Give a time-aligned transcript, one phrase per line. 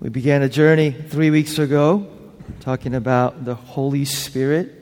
[0.00, 2.06] We began a journey three weeks ago
[2.60, 4.72] talking about the Holy Spirit.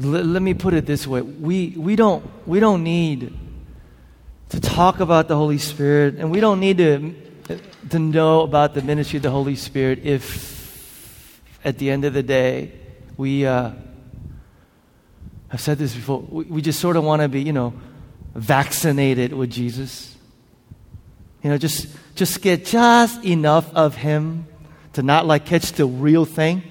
[0.00, 3.36] L- let me put it this way we, we, don't, we don't need
[4.50, 7.14] to talk about the Holy Spirit, and we don't need to,
[7.90, 12.22] to know about the ministry of the Holy Spirit if at the end of the
[12.22, 12.72] day
[13.16, 13.46] we.
[13.46, 13.72] Uh,
[15.50, 16.20] I've said this before.
[16.20, 17.72] We, we just sort of want to be, you know,
[18.38, 20.16] vaccinated with Jesus.
[21.42, 24.46] You know, just, just get just enough of Him
[24.94, 26.62] to not like catch the real thing.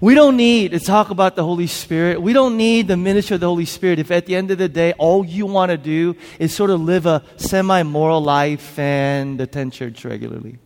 [0.00, 2.22] We don't need to talk about the Holy Spirit.
[2.22, 4.68] We don't need the ministry of the Holy Spirit if at the end of the
[4.68, 9.38] day, all you want to do is sort of live a semi moral life and
[9.40, 10.58] attend church regularly.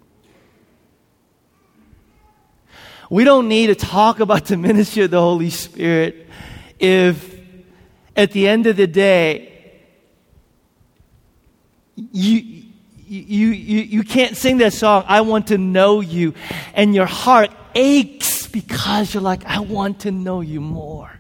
[3.10, 6.28] We don't need to talk about the ministry of the Holy Spirit
[6.78, 7.33] if
[8.16, 9.50] at the end of the day,
[11.96, 12.64] you,
[13.06, 16.34] you, you, you can't sing that song, I want to know you,
[16.74, 21.10] and your heart aches because you're like, I want to know you more.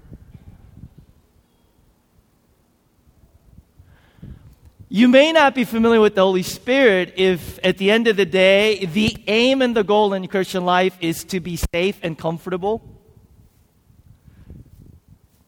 [4.88, 8.24] You may not be familiar with the Holy Spirit if, at the end of the
[8.24, 12.93] day, the aim and the goal in Christian life is to be safe and comfortable.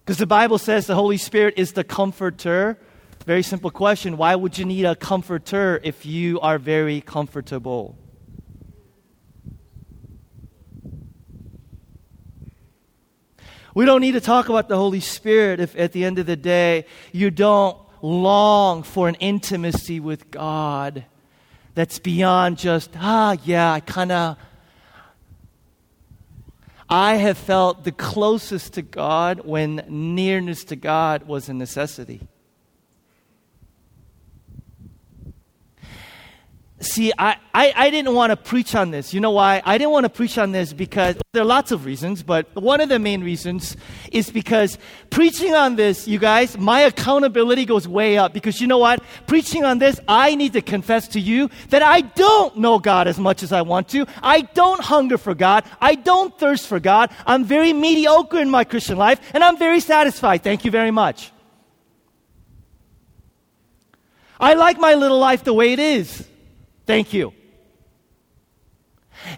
[0.07, 2.79] Because the Bible says the Holy Spirit is the comforter.
[3.27, 7.99] Very simple question why would you need a comforter if you are very comfortable?
[13.75, 16.37] We don't need to talk about the Holy Spirit if at the end of the
[16.37, 21.05] day you don't long for an intimacy with God
[21.75, 24.37] that's beyond just, ah, yeah, I kind of.
[26.89, 32.29] I have felt the closest to God when nearness to God was a necessity.
[36.79, 39.15] See, I, I, I, didn't want to preach on this.
[39.15, 39.63] You know why?
[39.65, 42.83] I didn't want to preach on this because there are lots of reasons, but one
[42.83, 43.79] of the main reasons
[44.13, 44.77] is because
[45.09, 49.03] preaching on this, you guys, my accountability goes way up because you know what?
[49.27, 53.19] Preaching on this, I need to confess to you that I don't know God as
[53.19, 54.05] much as I want to.
[54.23, 55.65] I don't hunger for God.
[55.81, 57.11] I don't thirst for God.
[57.27, 60.43] I'm very mediocre in my Christian life and I'm very satisfied.
[60.43, 61.33] Thank you very much.
[64.39, 66.29] I like my little life the way it is.
[66.87, 67.33] Thank you.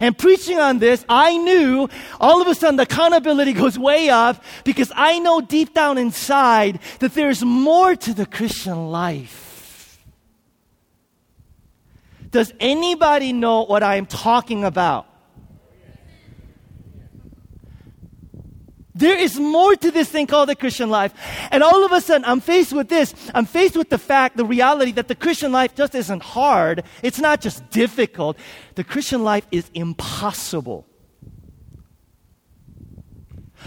[0.00, 1.88] And preaching on this, I knew
[2.20, 6.80] all of a sudden the accountability goes way up because I know deep down inside
[6.98, 9.98] that there's more to the Christian life.
[12.30, 15.06] Does anybody know what I am talking about?
[18.98, 21.14] There is more to this thing called the Christian life.
[21.52, 23.14] And all of a sudden, I'm faced with this.
[23.32, 26.82] I'm faced with the fact, the reality that the Christian life just isn't hard.
[27.00, 28.36] It's not just difficult.
[28.74, 30.84] The Christian life is impossible.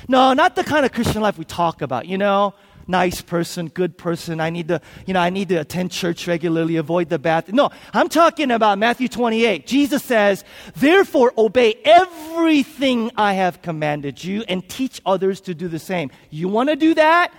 [0.10, 2.54] No, not the kind of Christian life we talk about, you know?
[2.92, 4.40] Nice person, good person.
[4.40, 7.52] I need to, you know, I need to attend church regularly, avoid the bad.
[7.54, 9.66] No, I'm talking about Matthew 28.
[9.66, 10.44] Jesus says,
[10.76, 16.12] therefore obey everything I have commanded you and teach others to do the same.
[16.30, 17.34] You want to do that?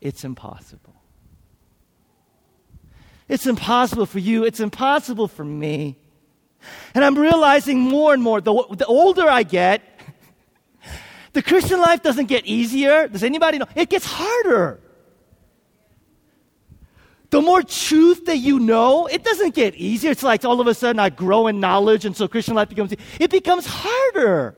[0.00, 0.94] It's impossible.
[3.28, 4.44] It's impossible for you.
[4.44, 5.96] It's impossible for me.
[6.94, 9.82] And I'm realizing more and more, the, the older I get,
[11.32, 13.08] the Christian life doesn't get easier.
[13.08, 13.66] Does anybody know?
[13.74, 14.80] It gets harder.
[17.30, 20.10] The more truth that you know, it doesn't get easier.
[20.10, 22.92] It's like all of a sudden I grow in knowledge and so Christian life becomes,
[23.20, 24.56] it becomes harder.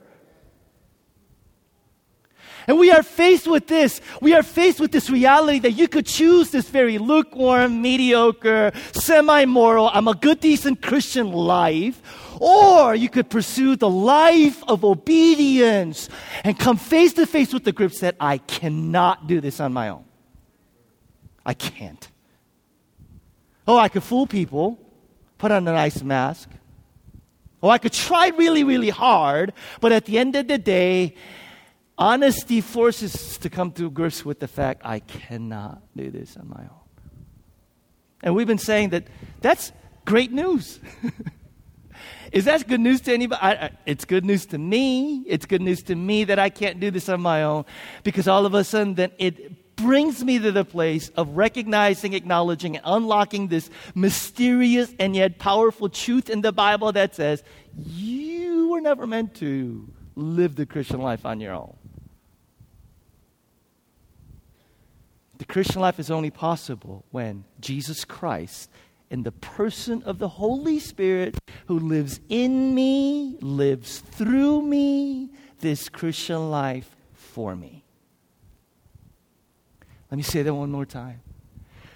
[2.67, 4.01] And we are faced with this.
[4.21, 9.45] We are faced with this reality that you could choose this very lukewarm, mediocre, semi
[9.45, 12.01] moral, I'm a good, decent Christian life,
[12.43, 16.09] or you could pursue the life of obedience
[16.43, 19.91] and come face to face with the group that I cannot do this on my
[19.91, 20.05] own.
[21.47, 22.09] I can't.
[23.69, 24.77] Oh, I could fool people,
[25.39, 26.51] put on a nice mask.
[27.63, 31.15] Oh, I could try really, really hard, but at the end of the day,
[31.97, 36.49] honesty forces us to come to grips with the fact I cannot do this on
[36.49, 36.81] my own.
[38.21, 39.07] And we've been saying that
[39.41, 39.71] that's
[40.05, 40.81] great news.
[42.33, 43.41] Is that good news to anybody?
[43.43, 45.25] I, I, it's good news to me.
[45.27, 47.65] It's good news to me that I can't do this on my own
[48.05, 52.77] because all of a sudden then it brings me to the place of recognizing, acknowledging,
[52.77, 57.43] and unlocking this mysterious and yet powerful truth in the Bible that says
[57.77, 61.77] you were never meant to live the Christian life on your own.
[65.39, 68.71] The Christian life is only possible when Jesus Christ,
[69.13, 71.37] in the person of the Holy Spirit
[71.67, 75.29] who lives in me, lives through me,
[75.61, 77.85] this Christian life for me.
[80.11, 81.21] Let me say that one more time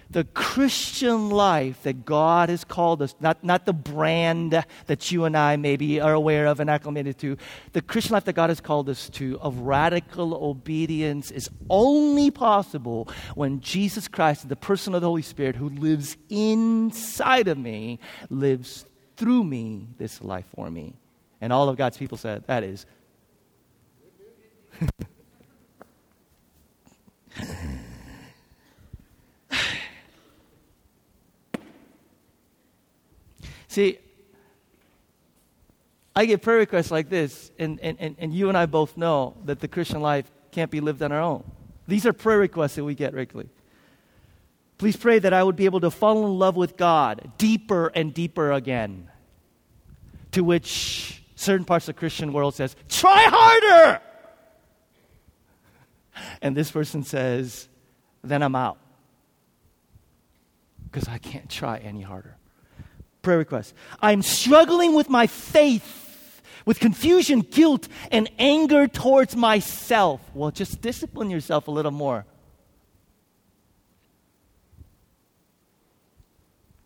[0.09, 5.35] the Christian life that God has called us, not, not the brand that you and
[5.35, 7.37] I maybe are aware of and acclimated to,
[7.73, 13.09] the Christian life that God has called us to of radical obedience is only possible
[13.35, 17.99] when Jesus Christ, the person of the Holy Spirit who lives inside of me,
[18.29, 18.85] lives
[19.17, 20.95] through me this life for me.
[21.41, 22.85] And all of God's people said, that is.
[33.77, 33.99] See,
[36.15, 39.59] I get prayer requests like this, and, and, and you and I both know that
[39.59, 41.43] the Christian life can't be lived on our own.
[41.87, 43.51] These are prayer requests that we get regularly.
[44.79, 48.15] Please pray that I would be able to fall in love with God deeper and
[48.15, 49.11] deeper again.
[50.31, 54.01] To which certain parts of the Christian world says, try harder.
[56.41, 57.69] And this person says,
[58.23, 58.79] then I'm out.
[60.85, 62.37] Because I can't try any harder
[63.27, 63.73] prayer request.
[64.01, 70.21] I'm struggling with my faith, with confusion, guilt, and anger towards myself.
[70.33, 72.25] Well, just discipline yourself a little more.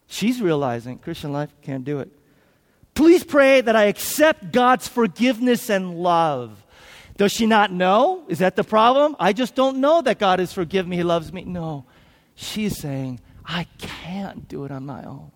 [0.07, 2.09] She's realizing Christian life can't do it.
[2.95, 6.65] Please pray that I accept God's forgiveness and love.
[7.17, 8.25] Does she not know?
[8.29, 9.15] Is that the problem?
[9.19, 11.43] I just don't know that God has forgiven me, He loves me.
[11.43, 11.85] No.
[12.33, 15.31] She's saying, I can't do it on my own.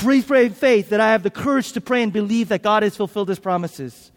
[0.00, 2.96] Pray, pray faith that I have the courage to pray and believe that God has
[2.96, 4.10] fulfilled his promises.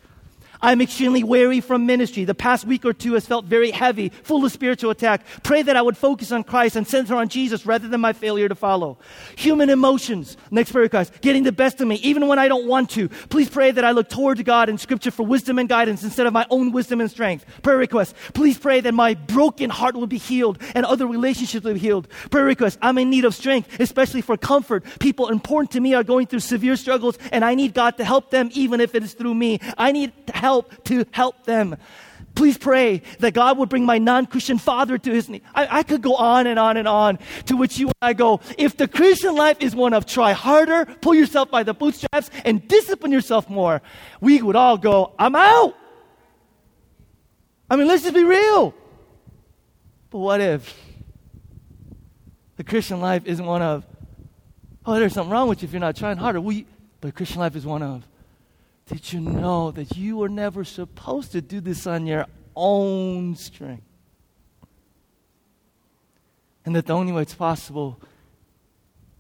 [0.64, 2.24] I'm extremely weary from ministry.
[2.24, 5.26] The past week or two has felt very heavy, full of spiritual attack.
[5.44, 8.48] Pray that I would focus on Christ and center on Jesus rather than my failure
[8.48, 8.98] to follow.
[9.36, 10.38] Human emotions.
[10.52, 11.20] Next prayer request.
[11.20, 13.10] Getting the best of me, even when I don't want to.
[13.10, 16.32] Please pray that I look toward God in Scripture for wisdom and guidance instead of
[16.32, 17.46] my own wisdom and strength.
[17.62, 18.16] Prayer request.
[18.34, 22.08] Please pray that my broken heart will be healed and other relationships will be healed.
[22.32, 22.80] Prayer request.
[22.82, 24.86] I'm in need of strength, especially for comfort.
[25.00, 28.32] People important to me are going through severe struggles, and I need God to help
[28.32, 29.60] them, even if it is through me.
[29.78, 31.76] I need help help to help them.
[32.36, 35.42] Please pray that God would bring my non Christian father to his knee.
[35.54, 38.40] I, I, could go on and on and on, to which you and I go,
[38.58, 42.68] if the Christian life is one of try harder, pull yourself by the bootstraps, and
[42.68, 43.84] discipline yourself more,
[44.20, 45.76] we would all go, I'm out.
[47.70, 48.74] I mean, let's just be real.
[50.10, 50.76] But what if
[52.58, 53.86] the Christian life isn't one of,
[54.88, 56.42] oh, there's something wrong with you if you're not trying harder?
[56.42, 56.66] We,
[57.00, 58.08] but Christian life is one of,
[58.88, 62.26] did you know that you were never supposed to do this on your
[62.56, 63.84] own strength?
[66.66, 68.00] And that the only way it's possible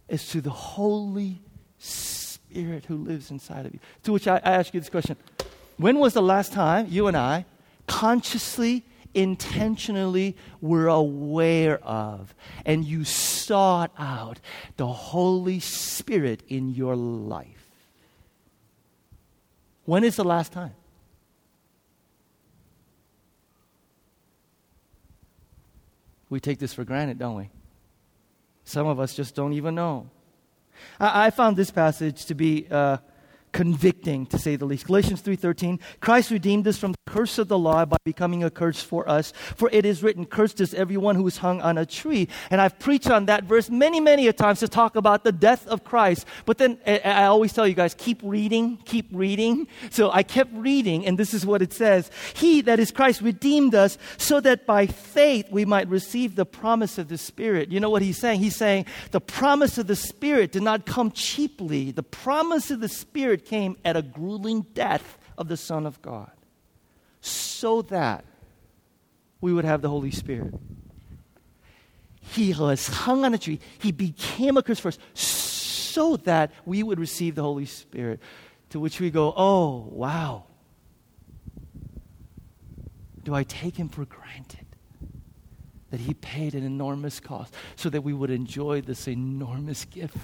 [0.07, 1.41] is through the Holy
[1.77, 3.79] Spirit who lives inside of you.
[4.03, 5.17] To which I, I ask you this question
[5.77, 7.45] When was the last time you and I
[7.87, 8.83] consciously,
[9.13, 12.33] intentionally were aware of
[12.65, 14.39] and you sought out
[14.77, 17.52] the Holy Spirit in your life?
[19.85, 20.73] When is the last time?
[26.29, 27.49] We take this for granted, don't we?
[28.63, 30.09] Some of us just don't even know.
[30.99, 32.97] I, I found this passage to be uh,
[33.51, 34.87] convicting, to say the least.
[34.87, 39.07] Galatians 3.13, Christ redeemed us from curse of the law by becoming a curse for
[39.07, 39.33] us.
[39.55, 42.27] For it is written, Cursed is everyone who is hung on a tree.
[42.49, 45.67] And I've preached on that verse many, many a times to talk about the death
[45.67, 46.25] of Christ.
[46.45, 49.67] But then I always tell you guys, keep reading, keep reading.
[49.91, 53.75] So I kept reading, and this is what it says He, that is Christ, redeemed
[53.75, 57.69] us so that by faith we might receive the promise of the Spirit.
[57.69, 58.39] You know what he's saying?
[58.39, 62.89] He's saying the promise of the Spirit did not come cheaply, the promise of the
[62.89, 66.31] Spirit came at a grueling death of the Son of God
[67.63, 68.25] so that
[69.39, 70.53] we would have the Holy Spirit.
[72.19, 73.57] He was hung on a tree.
[73.79, 78.19] He became a curse for us so that we would receive the Holy Spirit.
[78.71, 80.43] To which we go, oh, wow.
[83.23, 84.65] Do I take him for granted?
[85.91, 90.17] That he paid an enormous cost so that we would enjoy this enormous gift.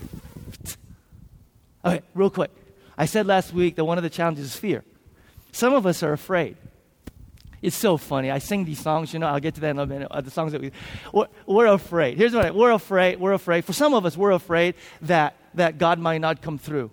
[1.85, 2.51] Okay, real quick.
[2.97, 4.83] I said last week that one of the challenges is fear.
[5.53, 6.57] Some of us are afraid.
[7.61, 8.31] It's so funny.
[8.31, 10.07] I sing these songs, you know, I'll get to that in a minute.
[10.09, 10.71] Uh, the songs that we,
[11.13, 12.17] we're, we're afraid.
[12.17, 13.19] Here's what I, we're afraid.
[13.19, 13.65] We're afraid.
[13.65, 16.91] For some of us, we're afraid that, that God might not come through.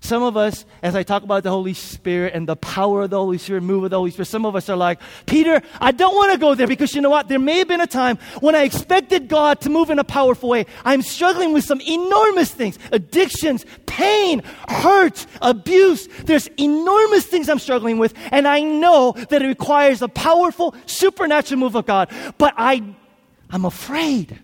[0.00, 3.18] Some of us, as I talk about the Holy Spirit and the power of the
[3.18, 6.14] Holy Spirit, move of the Holy Spirit, some of us are like, Peter, I don't
[6.14, 7.28] want to go there because you know what?
[7.28, 10.48] There may have been a time when I expected God to move in a powerful
[10.48, 10.66] way.
[10.84, 16.06] I'm struggling with some enormous things addictions, pain, hurt, abuse.
[16.24, 21.58] There's enormous things I'm struggling with, and I know that it requires a powerful, supernatural
[21.58, 22.10] move of God.
[22.38, 22.94] But I,
[23.50, 24.38] I'm afraid.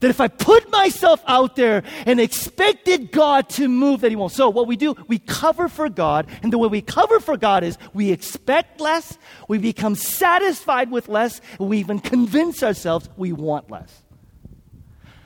[0.00, 4.32] That if I put myself out there and expected God to move, that He won't.
[4.32, 6.28] So, what we do, we cover for God.
[6.42, 11.08] And the way we cover for God is we expect less, we become satisfied with
[11.08, 14.02] less, and we even convince ourselves we want less.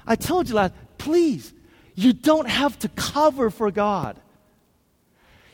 [0.07, 1.53] I told you last, please,
[1.95, 4.19] you don't have to cover for God.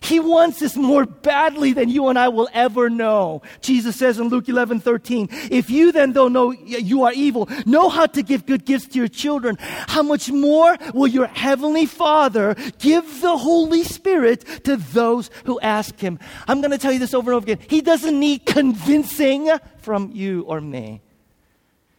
[0.09, 3.43] He wants this more badly than you and I will ever know.
[3.61, 7.91] Jesus says in Luke 11, 13, if you then, though know you are evil, know
[7.91, 12.57] how to give good gifts to your children, how much more will your heavenly Father
[12.79, 16.19] give the Holy Spirit to those who ask Him?
[16.47, 17.67] I'm going to tell you this over and over again.
[17.69, 19.50] He doesn't need convincing
[19.83, 21.03] from you or me.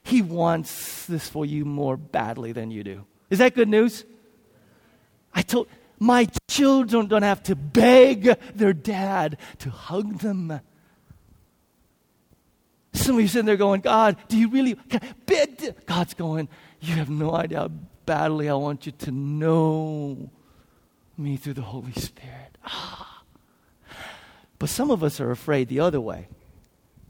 [0.01, 3.05] He wants this for you more badly than you do.
[3.29, 4.03] Is that good news?
[5.31, 5.67] I told,
[5.99, 8.23] my children don't have to beg
[8.55, 10.61] their dad to hug them.
[12.93, 14.77] Some of you sitting there going, God, do you really?
[15.85, 17.67] God's going, you have no idea how
[18.05, 20.29] badly I want you to know
[21.17, 22.57] me through the Holy Spirit.
[22.65, 23.23] Ah.
[24.57, 26.27] But some of us are afraid the other way.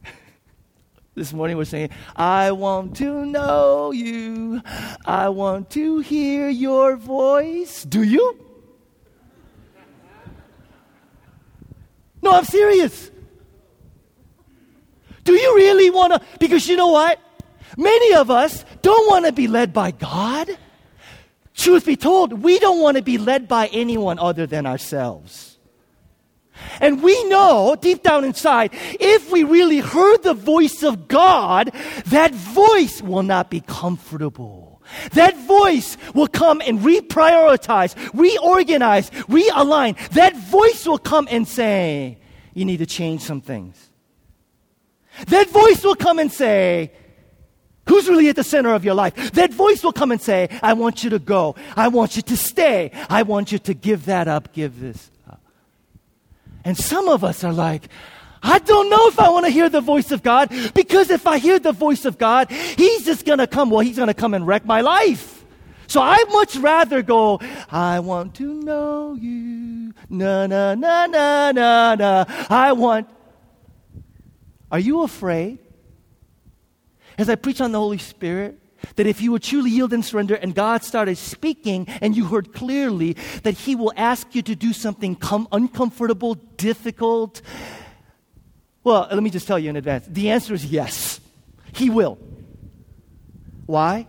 [1.15, 4.61] this morning we're saying, I want to know you.
[5.05, 7.83] I want to hear your voice.
[7.83, 8.48] Do you?
[12.21, 13.11] No, I'm serious.
[15.23, 16.21] Do you really want to?
[16.39, 17.19] Because you know what?
[17.77, 20.49] Many of us don't want to be led by God.
[21.53, 25.57] Truth be told, we don't want to be led by anyone other than ourselves.
[26.79, 31.71] And we know deep down inside, if we really heard the voice of God,
[32.07, 34.58] that voice will not be comfortable.
[35.11, 39.97] That voice will come and reprioritize, reorganize, realign.
[40.09, 42.17] That voice will come and say,
[42.53, 43.89] You need to change some things.
[45.27, 46.91] That voice will come and say,
[47.87, 49.31] Who's really at the center of your life?
[49.31, 51.55] That voice will come and say, I want you to go.
[51.75, 52.91] I want you to stay.
[53.09, 55.41] I want you to give that up, give this up.
[56.63, 57.89] And some of us are like,
[58.41, 61.37] I don't know if I want to hear the voice of God because if I
[61.37, 63.69] hear the voice of God, He's just going to come.
[63.69, 65.45] Well, He's going to come and wreck my life.
[65.87, 67.39] So I'd much rather go,
[67.71, 69.93] I want to know you.
[70.09, 72.25] Na, na, na, na, na, na.
[72.49, 73.09] I want.
[74.71, 75.59] Are you afraid?
[77.17, 78.59] As I preach on the Holy Spirit,
[78.95, 82.53] that if you would truly yield and surrender and God started speaking and you heard
[82.53, 87.41] clearly that He will ask you to do something com- uncomfortable, difficult,
[88.89, 90.07] well, let me just tell you in advance.
[90.07, 91.21] The answer is yes.
[91.73, 92.17] He will.
[93.67, 94.07] Why?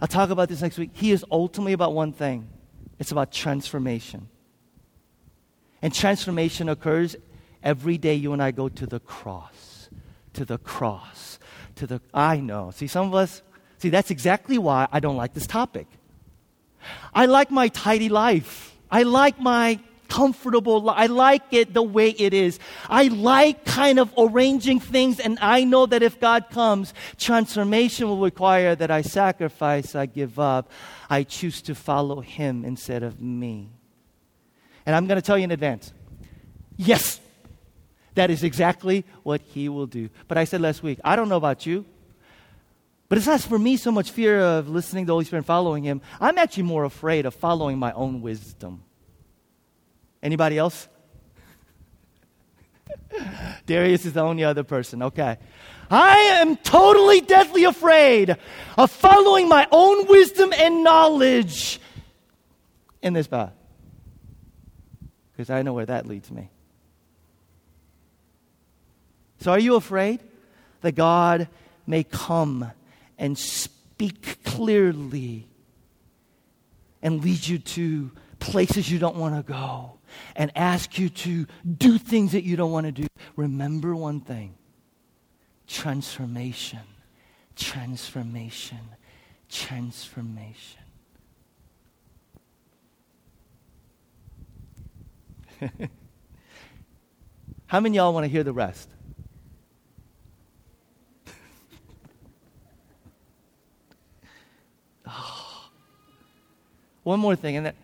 [0.00, 0.90] I'll talk about this next week.
[0.94, 2.48] He is ultimately about one thing
[2.98, 4.28] it's about transformation.
[5.82, 7.14] And transformation occurs
[7.62, 9.90] every day you and I go to the cross.
[10.32, 11.38] To the cross.
[11.76, 12.00] To the.
[12.14, 12.70] I know.
[12.70, 13.42] See, some of us,
[13.76, 15.86] see, that's exactly why I don't like this topic.
[17.12, 18.78] I like my tidy life.
[18.90, 19.78] I like my
[20.10, 20.90] comfortable.
[20.90, 22.58] I like it the way it is.
[22.88, 28.20] I like kind of arranging things, and I know that if God comes, transformation will
[28.20, 30.70] require that I sacrifice, I give up,
[31.08, 33.70] I choose to follow Him instead of me.
[34.84, 35.92] And I'm going to tell you in advance
[36.76, 37.20] yes,
[38.14, 40.10] that is exactly what He will do.
[40.28, 41.86] But I said last week, I don't know about you.
[43.08, 45.46] But it's not for me so much fear of listening to the Holy Spirit and
[45.46, 46.00] following Him.
[46.20, 48.84] I'm actually more afraid of following my own wisdom.
[50.22, 50.88] Anybody else?
[53.66, 55.02] Darius is the only other person.
[55.02, 55.38] Okay.
[55.90, 58.36] I am totally deathly afraid
[58.78, 61.80] of following my own wisdom and knowledge
[63.02, 63.52] in this path.
[65.32, 66.50] Because I know where that leads me.
[69.40, 70.20] So, are you afraid
[70.82, 71.48] that God
[71.86, 72.70] may come
[73.18, 75.48] and speak clearly
[77.02, 79.99] and lead you to places you don't want to go?
[80.36, 81.46] And ask you to
[81.78, 84.56] do things that you don't want to do, remember one thing
[85.66, 86.80] transformation,
[87.56, 88.80] transformation,
[89.48, 90.80] transformation.
[97.66, 98.88] How many y'all want to hear the rest?
[105.06, 105.70] oh.
[107.02, 107.76] One more thing, and that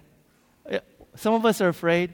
[1.17, 2.13] some of us are afraid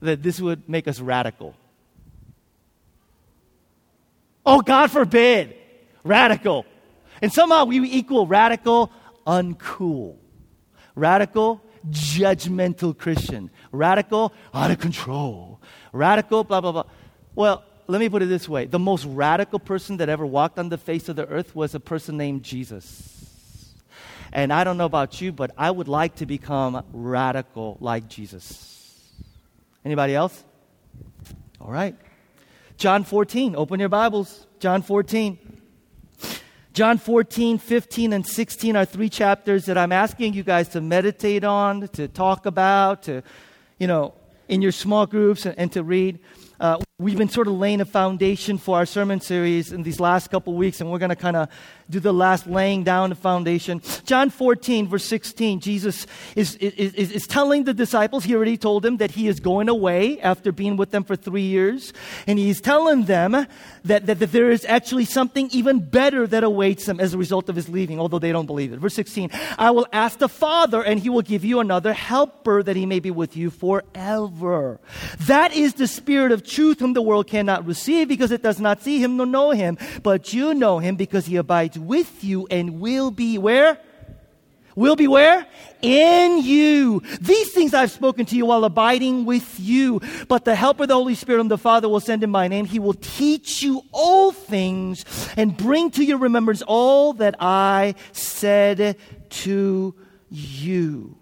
[0.00, 1.54] that this would make us radical.
[4.46, 5.54] Oh, God forbid,
[6.04, 6.64] radical.
[7.20, 8.90] And somehow we equal radical
[9.26, 10.16] uncool.
[10.94, 13.50] Radical, judgmental Christian.
[13.72, 15.60] Radical, out of control.
[15.92, 16.84] Radical, blah, blah, blah.
[17.34, 20.68] Well, let me put it this way the most radical person that ever walked on
[20.68, 23.17] the face of the earth was a person named Jesus.
[24.32, 29.10] And I don't know about you, but I would like to become radical like Jesus.
[29.84, 30.44] Anybody else?
[31.60, 31.96] All right.
[32.76, 33.56] John 14.
[33.56, 34.46] Open your Bibles.
[34.60, 35.38] John 14.
[36.72, 41.42] John 14, 15, and 16 are three chapters that I'm asking you guys to meditate
[41.42, 43.24] on, to talk about, to,
[43.78, 44.14] you know,
[44.46, 46.20] in your small groups and, and to read.
[46.60, 50.32] Uh, we've been sort of laying a foundation for our sermon series in these last
[50.32, 51.48] couple weeks, and we're going to kind of
[51.88, 53.80] do the last laying down the foundation.
[54.04, 58.82] John 14, verse 16, Jesus is, is, is, is, telling the disciples, he already told
[58.82, 61.92] them that he is going away after being with them for three years.
[62.26, 63.30] And he's telling them
[63.84, 67.48] that, that, that there is actually something even better that awaits them as a result
[67.48, 68.80] of his leaving, although they don't believe it.
[68.80, 72.74] Verse 16, I will ask the Father, and he will give you another helper that
[72.74, 74.80] he may be with you forever.
[75.20, 78.82] That is the Spirit of truth whom the world cannot receive because it does not
[78.82, 79.76] see him nor know him.
[80.02, 83.78] But you know him because he abides with you and will be where?
[84.74, 85.44] Will be where?
[85.82, 87.02] In you.
[87.20, 90.00] These things I've spoken to you while abiding with you.
[90.28, 92.78] But the helper, the Holy Spirit, whom the Father will send in my name, he
[92.78, 95.04] will teach you all things
[95.36, 98.96] and bring to your remembrance all that I said
[99.30, 99.94] to
[100.30, 101.16] you.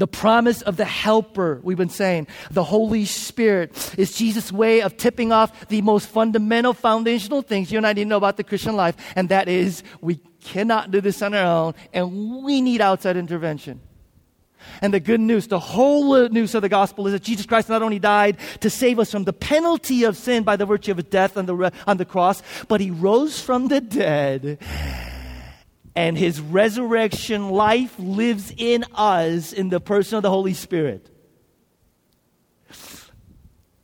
[0.00, 4.96] The promise of the helper, we've been saying, the Holy Spirit, is Jesus' way of
[4.96, 8.42] tipping off the most fundamental, foundational things you and I need to know about the
[8.42, 12.80] Christian life, and that is we cannot do this on our own, and we need
[12.80, 13.82] outside intervention.
[14.80, 17.82] And the good news, the whole news of the gospel is that Jesus Christ not
[17.82, 21.08] only died to save us from the penalty of sin by the virtue of his
[21.08, 24.58] death on the, on the cross, but he rose from the dead
[26.00, 31.06] and his resurrection life lives in us in the person of the Holy Spirit.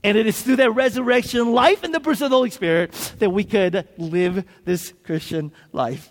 [0.03, 3.29] And it is through that resurrection life in the person of the Holy Spirit that
[3.29, 6.09] we could live this Christian life.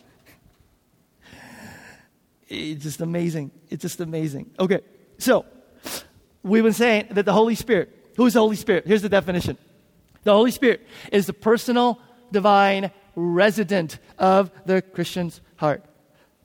[2.47, 3.49] It's just amazing.
[3.71, 4.51] It's just amazing.
[4.59, 4.81] Okay,
[5.17, 5.43] so
[6.43, 8.85] we've been saying that the Holy Spirit, who is the Holy Spirit?
[8.85, 9.57] Here's the definition
[10.21, 11.99] the Holy Spirit is the personal,
[12.31, 15.83] divine resident of the Christian's heart.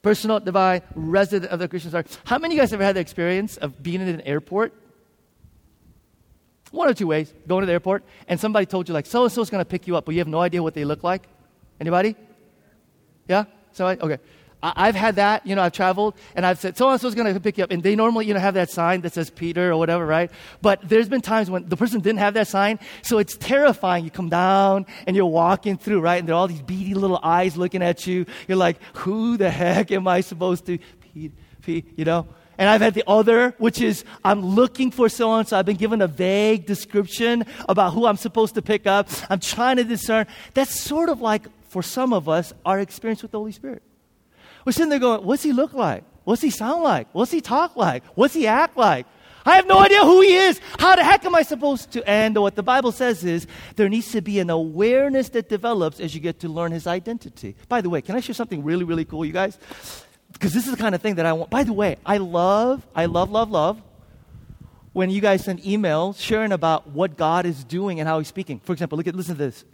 [0.01, 2.17] Personal, divine, resident of the Christian heart.
[2.23, 4.73] How many of you guys ever had the experience of being in an airport?
[6.71, 7.33] One or two ways.
[7.47, 9.69] Going to the airport and somebody told you like so and so is going to
[9.69, 11.27] pick you up, but you have no idea what they look like.
[11.79, 12.15] Anybody?
[13.27, 13.45] Yeah.
[13.73, 14.17] So okay.
[14.63, 17.15] I, have had that, you know, I've traveled and I've said, so and so is
[17.15, 17.71] going to pick you up.
[17.71, 20.31] And they normally, you know, have that sign that says Peter or whatever, right?
[20.61, 22.79] But there's been times when the person didn't have that sign.
[23.01, 24.03] So it's terrifying.
[24.03, 26.19] You come down and you're walking through, right?
[26.19, 28.25] And there are all these beady little eyes looking at you.
[28.47, 30.77] You're like, who the heck am I supposed to,
[31.61, 32.27] Pete, you know?
[32.57, 35.57] And I've had the other, which is I'm looking for so and so.
[35.57, 39.09] I've been given a vague description about who I'm supposed to pick up.
[39.31, 40.27] I'm trying to discern.
[40.53, 43.81] That's sort of like, for some of us, our experience with the Holy Spirit.
[44.65, 46.03] We're sitting there going, what's he look like?
[46.23, 47.07] What's he sound like?
[47.13, 48.03] What's he talk like?
[48.15, 49.05] What's he act like?
[49.45, 50.61] I have no idea who he is.
[50.77, 52.07] How the heck am I supposed to?
[52.07, 56.13] And what the Bible says is there needs to be an awareness that develops as
[56.13, 57.55] you get to learn his identity.
[57.67, 59.57] By the way, can I share something really, really cool, you guys?
[60.31, 61.49] Because this is the kind of thing that I want.
[61.49, 63.81] By the way, I love, I love, love, love
[64.93, 68.59] when you guys send emails sharing about what God is doing and how he's speaking.
[68.59, 69.65] For example, look at, listen to this.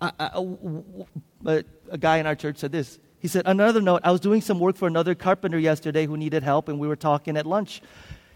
[0.00, 2.98] a guy in our church said this.
[3.20, 6.42] He said, Another note, I was doing some work for another carpenter yesterday who needed
[6.42, 7.82] help, and we were talking at lunch.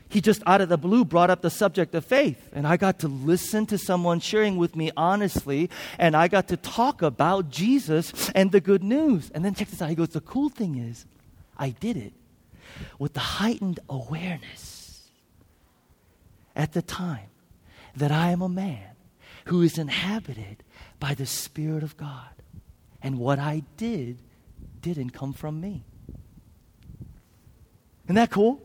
[0.09, 2.99] He just out of the blue brought up the subject of faith, and I got
[3.01, 8.29] to listen to someone sharing with me honestly, and I got to talk about Jesus
[8.35, 9.31] and the good news.
[9.33, 9.89] And then check this out.
[9.89, 11.07] He goes, The cool thing is,
[11.57, 12.13] I did it
[12.99, 15.11] with the heightened awareness
[16.57, 17.29] at the time
[17.97, 18.97] that I am a man
[19.47, 20.65] who is inhabited
[20.99, 22.31] by the Spirit of God.
[23.03, 24.19] And what I did
[24.81, 25.85] didn't come from me.
[28.05, 28.61] Isn't that cool?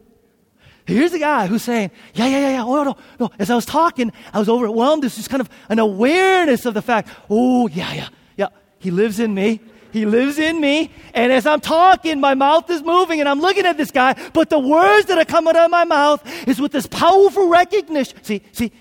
[0.85, 2.63] Here's a guy who's saying, yeah, yeah, yeah, yeah.
[2.63, 3.31] Oh, no, no.
[3.39, 5.03] As I was talking, I was overwhelmed.
[5.03, 8.47] There's just kind of an awareness of the fact, oh, yeah, yeah, yeah.
[8.77, 9.61] He lives in me.
[9.91, 10.91] He lives in me.
[11.13, 14.49] And as I'm talking, my mouth is moving and I'm looking at this guy, but
[14.49, 18.21] the words that are coming out of my mouth is with this powerful recognition.
[18.23, 18.71] See, see,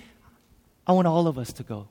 [0.87, 1.89] I want all of us to go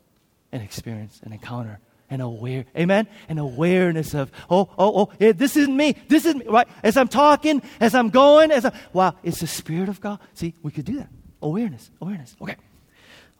[0.51, 1.79] and experience and encounter
[2.13, 3.07] an aware, amen?
[3.27, 5.95] An awareness of, oh, oh, oh, yeah, this isn't me.
[6.07, 6.67] This isn't me, right?
[6.83, 10.19] As I'm talking, as I'm going, as I, wow, it's the Spirit of God.
[10.33, 11.09] See, we could do that.
[11.41, 12.35] Awareness, awareness.
[12.39, 12.55] Okay.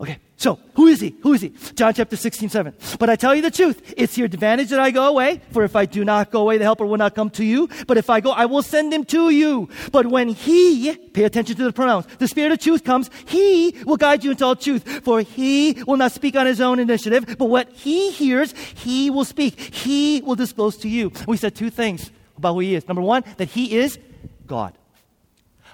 [0.01, 1.15] Okay, so who is he?
[1.21, 1.53] Who is he?
[1.75, 2.73] John chapter 16, 7.
[2.99, 5.75] But I tell you the truth, it's your advantage that I go away, for if
[5.75, 7.69] I do not go away, the helper will not come to you.
[7.87, 9.69] But if I go, I will send him to you.
[9.91, 13.97] But when he, pay attention to the pronouns, the spirit of truth comes, he will
[13.97, 15.03] guide you into all truth.
[15.03, 19.25] For he will not speak on his own initiative, but what he hears, he will
[19.25, 19.57] speak.
[19.59, 21.11] He will disclose to you.
[21.27, 22.87] We said two things about who he is.
[22.87, 23.99] Number one, that he is
[24.47, 24.73] God.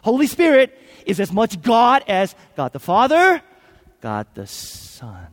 [0.04, 3.42] Holy Spirit is as much God as God the Father,
[4.02, 5.28] God the Son.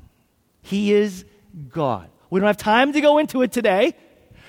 [0.62, 1.24] He is
[1.68, 2.10] God.
[2.30, 3.94] We don't have time to go into it today,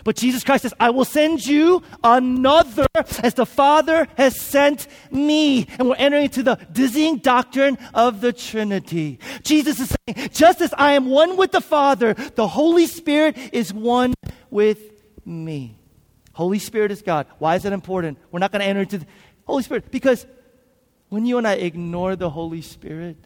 [0.03, 2.87] but Jesus Christ says, I will send you another
[3.21, 5.67] as the Father has sent me.
[5.77, 9.19] And we're entering into the dizzying doctrine of the Trinity.
[9.43, 13.73] Jesus is saying, just as I am one with the Father, the Holy Spirit is
[13.73, 14.13] one
[14.49, 14.79] with
[15.25, 15.77] me.
[16.31, 17.27] Holy Spirit is God.
[17.39, 18.17] Why is that important?
[18.31, 19.07] We're not going to enter into the
[19.45, 20.25] Holy Spirit because
[21.09, 23.17] when you and I ignore the Holy Spirit,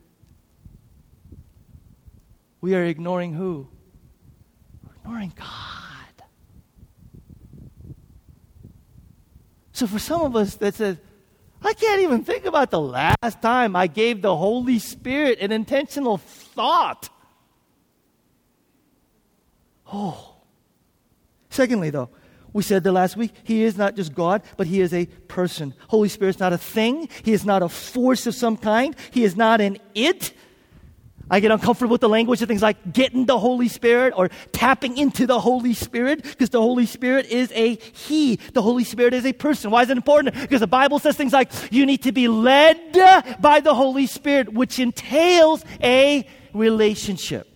[2.61, 3.67] we are ignoring who?
[4.85, 5.47] We're ignoring God.
[9.73, 10.97] So for some of us that says,
[11.63, 16.17] I can't even think about the last time I gave the Holy Spirit an intentional
[16.17, 17.09] thought.
[19.91, 20.35] Oh.
[21.49, 22.09] Secondly, though,
[22.53, 25.73] we said the last week, He is not just God, but He is a person.
[25.87, 27.09] Holy Spirit is not a thing.
[27.23, 28.95] He is not a force of some kind.
[29.11, 30.33] He is not an it.
[31.31, 34.97] I get uncomfortable with the language of things like getting the Holy Spirit or tapping
[34.97, 38.35] into the Holy Spirit because the Holy Spirit is a He.
[38.35, 39.71] The Holy Spirit is a person.
[39.71, 40.35] Why is it important?
[40.35, 42.91] Because the Bible says things like you need to be led
[43.39, 47.47] by the Holy Spirit, which entails a relationship.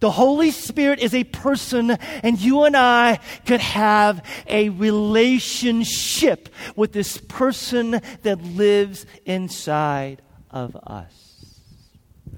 [0.00, 6.90] The Holy Spirit is a person, and you and I could have a relationship with
[6.90, 11.29] this person that lives inside of us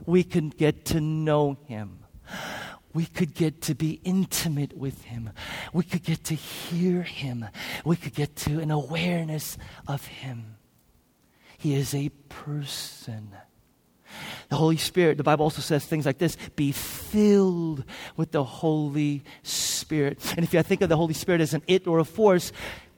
[0.06, 1.98] we can get to know him.
[2.94, 5.30] We could get to be intimate with him.
[5.72, 7.46] We could get to hear him.
[7.84, 9.56] We could get to an awareness
[9.88, 10.56] of him.
[11.56, 13.30] He is a person.
[14.50, 17.84] The Holy Spirit, the Bible also says things like this be filled
[18.16, 20.34] with the Holy Spirit.
[20.36, 22.52] And if you think of the Holy Spirit as an it or a force,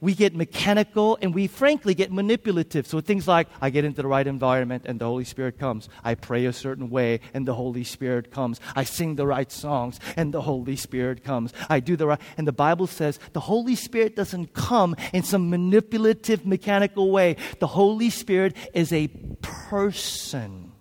[0.05, 2.85] we get mechanical and we frankly get manipulative.
[2.85, 5.89] So things like I get into the right environment and the Holy Spirit comes.
[6.03, 8.61] I pray a certain way and the Holy Spirit comes.
[8.75, 11.53] I sing the right songs and the Holy Spirit comes.
[11.71, 15.49] I do the right and the Bible says the Holy Spirit doesn't come in some
[15.49, 17.37] manipulative mechanical way.
[17.59, 19.07] The Holy Spirit is a
[19.41, 20.71] person.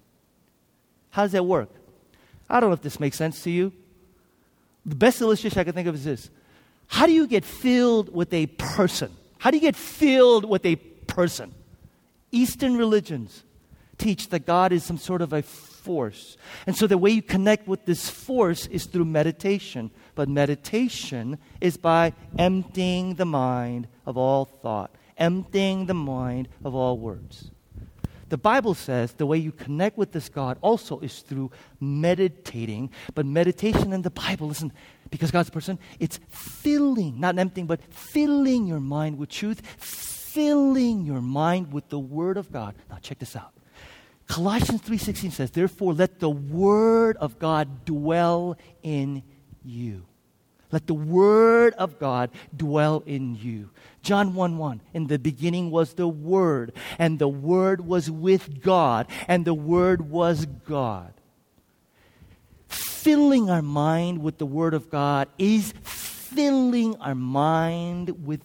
[1.08, 1.70] How does that work?
[2.50, 3.72] I don't know if this makes sense to you.
[4.84, 6.30] The best illustration I can think of is this
[6.86, 9.14] how do you get filled with a person?
[9.38, 11.54] How do you get filled with a person?
[12.30, 13.44] Eastern religions
[13.98, 16.36] teach that God is some sort of a force.
[16.66, 19.90] And so the way you connect with this force is through meditation.
[20.14, 26.98] But meditation is by emptying the mind of all thought, emptying the mind of all
[26.98, 27.50] words.
[28.30, 32.90] The Bible says the way you connect with this God also is through meditating.
[33.14, 34.72] But meditation in the Bible, listen,
[35.14, 41.20] because God's person, it's filling, not emptying, but filling your mind with truth, filling your
[41.20, 42.74] mind with the Word of God.
[42.90, 43.52] Now check this out.
[44.26, 49.22] Colossians 3:16 says, "Therefore let the word of God dwell in
[49.62, 50.02] you."
[50.72, 53.70] Let the word of God dwell in you.
[54.02, 54.80] John 1 1.
[54.92, 60.10] In the beginning was the Word, and the Word was with God, and the Word
[60.10, 61.12] was God
[63.04, 68.40] filling our mind with the Word of God is filling our mind with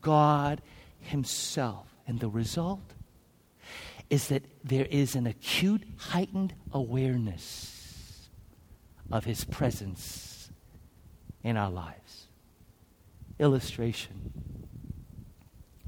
[0.00, 0.60] God
[0.98, 1.86] Himself.
[2.08, 2.82] And the result
[4.10, 8.28] is that there is an acute, heightened awareness
[9.12, 10.50] of His presence
[11.44, 12.26] in our lives.
[13.38, 14.32] Illustration.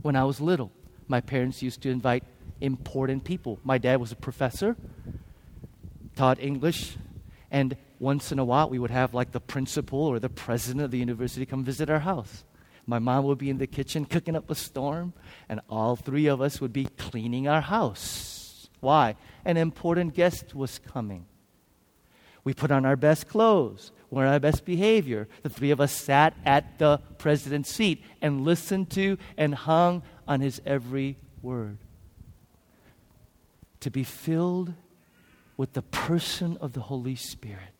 [0.02, 0.70] When I was little,
[1.08, 2.22] my parents used to invite
[2.60, 3.58] important people.
[3.64, 4.76] My dad was a professor,
[6.14, 6.96] taught English,
[7.50, 10.90] and once in a while, we would have like the principal or the president of
[10.90, 12.42] the university come visit our house.
[12.84, 15.12] My mom would be in the kitchen cooking up a storm,
[15.48, 18.68] and all three of us would be cleaning our house.
[18.80, 19.14] Why?
[19.44, 21.26] An important guest was coming.
[22.42, 25.28] We put on our best clothes, wore our best behavior.
[25.44, 30.40] The three of us sat at the president's seat and listened to and hung on
[30.40, 31.78] his every word.
[33.78, 34.74] To be filled
[35.56, 37.71] with the person of the Holy Spirit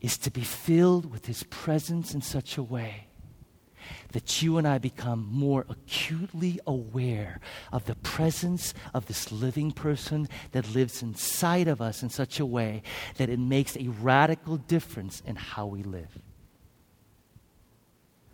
[0.00, 3.08] is to be filled with His presence in such a way
[4.12, 7.40] that you and I become more acutely aware
[7.72, 12.46] of the presence of this living person that lives inside of us in such a
[12.46, 12.82] way
[13.16, 16.18] that it makes a radical difference in how we live.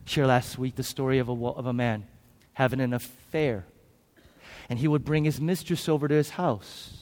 [0.05, 2.07] Share last week the story of a, of a man
[2.53, 3.65] having an affair.
[4.69, 6.94] And he would bring his mistress over to his house.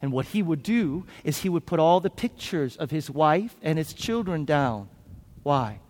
[0.00, 3.56] And what he would do is he would put all the pictures of his wife
[3.62, 4.88] and his children down.
[5.42, 5.80] Why?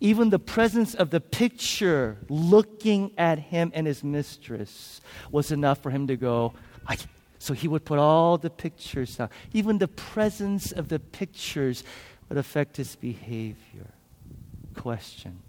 [0.00, 5.00] Even the presence of the picture looking at him and his mistress
[5.32, 6.54] was enough for him to go,
[7.40, 9.30] so he would put all the pictures down.
[9.52, 11.82] Even the presence of the pictures
[12.28, 13.92] would affect his behavior.
[14.76, 15.40] Question.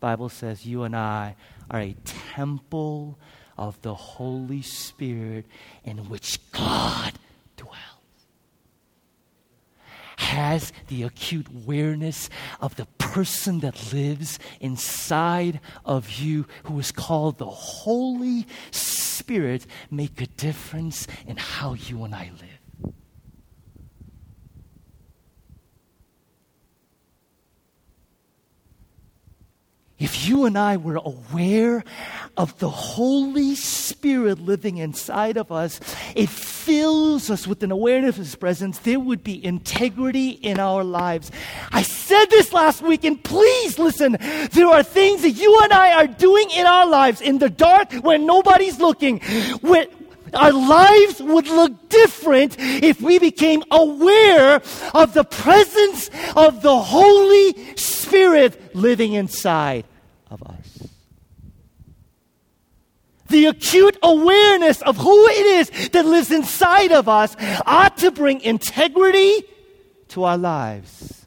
[0.00, 1.36] Bible says you and I
[1.70, 1.96] are a
[2.34, 3.18] temple
[3.56, 5.46] of the Holy Spirit
[5.84, 7.12] in which God
[7.56, 7.78] dwells.
[10.16, 17.38] has the acute awareness of the person that lives inside of you, who is called
[17.38, 22.54] the Holy Spirit, make a difference in how you and I live.
[30.04, 31.84] if you and I were aware
[32.36, 35.80] of the Holy Spirit living inside of us,
[36.14, 38.78] it fills us with an awareness of His presence.
[38.78, 41.30] There would be integrity in our lives.
[41.70, 44.16] I said this last week, and please listen.
[44.52, 47.92] There are things that you and I are doing in our lives in the dark
[47.94, 49.20] when nobody's looking.
[49.60, 49.86] When,
[50.32, 54.60] our lives would look different if we became aware
[54.92, 59.84] of the presence of the Holy Spirit living inside
[60.34, 60.88] of us.
[63.28, 68.40] The acute awareness of who it is that lives inside of us ought to bring
[68.42, 69.44] integrity
[70.08, 71.23] to our lives.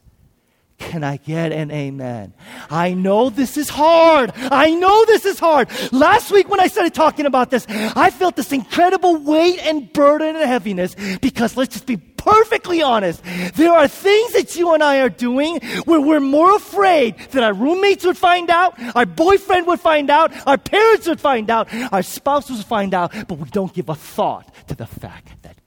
[0.77, 2.33] Can I get an amen?
[2.69, 4.31] I know this is hard.
[4.35, 5.69] I know this is hard.
[5.91, 10.35] Last week when I started talking about this, I felt this incredible weight and burden
[10.35, 13.23] and heaviness because let's just be perfectly honest.
[13.55, 17.53] There are things that you and I are doing where we're more afraid that our
[17.53, 22.03] roommates would find out, our boyfriend would find out, our parents would find out, our
[22.03, 25.57] spouses would find out, but we don't give a thought to the fact that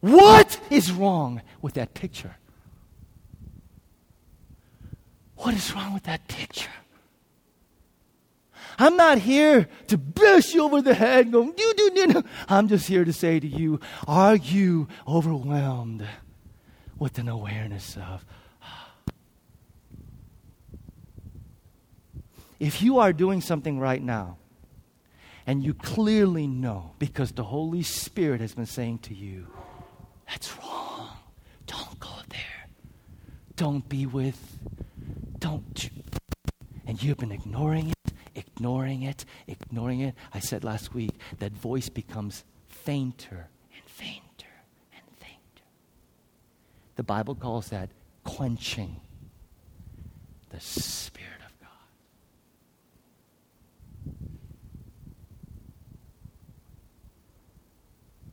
[0.00, 2.36] What is wrong with that picture?
[5.36, 6.70] What is wrong with that picture?
[8.78, 12.24] I'm not here to bash you over the head going, do, do, do, do.
[12.48, 16.06] I'm just here to say to you, are you overwhelmed
[16.98, 18.24] with an awareness of,
[22.60, 24.38] if you are doing something right now,
[25.46, 29.46] and you clearly know because the Holy Spirit has been saying to you,
[30.28, 31.08] that's wrong.
[31.66, 32.68] Don't go there.
[33.56, 34.58] Don't be with.
[35.38, 35.90] Don't.
[36.86, 40.14] And you've been ignoring it, ignoring it, ignoring it.
[40.32, 44.54] I said last week that voice becomes fainter and fainter
[44.92, 45.66] and fainter.
[46.96, 47.90] The Bible calls that
[48.24, 49.00] quenching
[50.50, 51.68] the Spirit of God.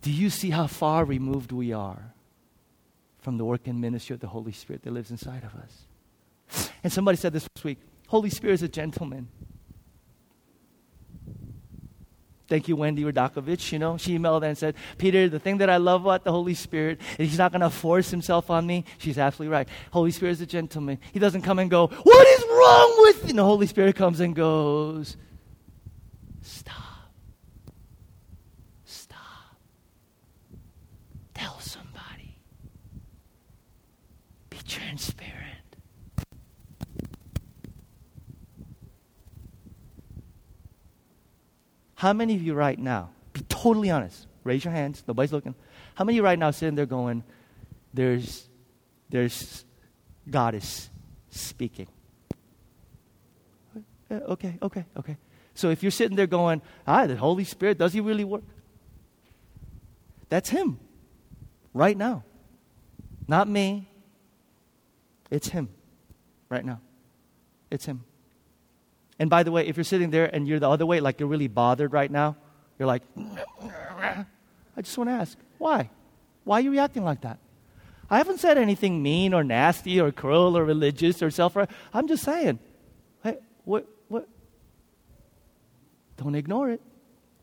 [0.06, 2.14] Do you see how far removed we are
[3.18, 6.70] from the work and ministry of the Holy Spirit that lives inside of us?
[6.84, 9.30] And somebody said this week Holy Spirit is a gentleman.
[12.48, 13.72] Thank you, Wendy Radakovich.
[13.72, 16.54] You know, she emailed and said, Peter, the thing that I love about the Holy
[16.54, 18.86] Spirit is he's not going to force himself on me.
[19.00, 19.68] She's absolutely right.
[19.90, 21.00] Holy Spirit is a gentleman.
[21.14, 23.30] He doesn't come and go, What is wrong with you?
[23.30, 25.18] And the Holy Spirit comes and goes,
[26.44, 26.85] Stop.
[34.96, 35.76] Transparent.
[41.96, 45.56] How many of you right now, be totally honest, raise your hands, nobody's looking.
[45.96, 47.24] How many right now sitting there going,
[47.94, 48.48] there's,
[49.10, 49.66] there's,
[50.30, 50.90] God is
[51.30, 51.88] speaking?
[54.12, 55.18] Okay, okay, okay.
[55.56, 58.44] So if you're sitting there going, ah, the Holy Spirit, does he really work?
[60.30, 60.80] That's him
[61.74, 62.24] right now.
[63.28, 63.90] Not me,
[65.36, 65.68] it's Him
[66.48, 66.80] right now.
[67.70, 68.06] It's Him.
[69.20, 71.28] And by the way, if you're sitting there and you're the other way, like you're
[71.28, 72.38] really bothered right now,
[72.80, 75.90] you're like, I just want to ask, why?
[76.46, 77.40] Why are you reacting like that?
[78.10, 81.58] I haven't said anything mean or nasty or cruel or religious or self.
[81.94, 82.60] I'm just saying,
[83.24, 84.30] hey, what, what?
[86.16, 86.82] Don't ignore it.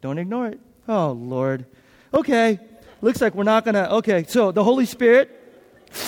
[0.01, 0.61] Don't ignore it.
[0.89, 1.67] Oh, Lord.
[2.15, 2.59] Okay.
[3.03, 3.93] looks like we're not to.
[3.97, 5.42] Okay, so the Holy Spirit,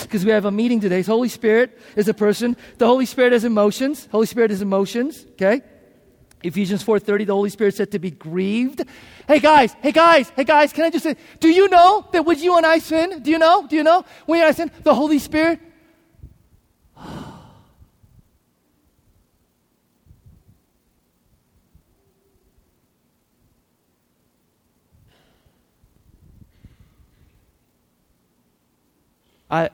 [0.03, 1.03] because we have a meeting today.
[1.03, 2.57] So Holy Spirit is a person.
[2.79, 4.09] The Holy Spirit has emotions.
[4.11, 5.63] Holy Spirit has emotions, okay?
[6.43, 8.83] Ephesians 4:30 the Holy Spirit said to be grieved.
[9.27, 12.39] Hey guys, hey guys, hey guys, can I just say do you know that when
[12.39, 13.67] you and I sin, do you know?
[13.67, 14.05] Do you know?
[14.27, 15.59] When you and I sin, the Holy Spirit
[29.55, 29.71] I,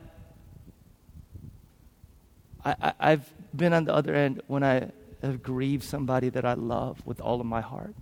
[2.64, 4.90] I, I've been on the other end when I
[5.22, 7.94] have grieved somebody that I love with all of my heart.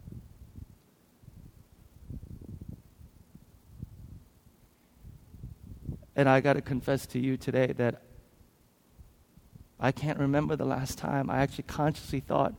[6.17, 8.03] And I got to confess to you today that
[9.79, 12.55] I can't remember the last time I actually consciously thought,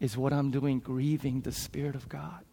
[0.00, 2.44] is what I'm doing grieving the Spirit of God?